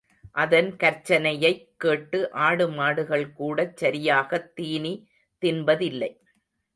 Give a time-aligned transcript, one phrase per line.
[0.35, 4.93] அதன் கர்ச்சனையைக் கேட்டு ஆடு மாடுகள் கூடச் சரியாகத் தீனி
[5.41, 6.11] தின்பதில்லை.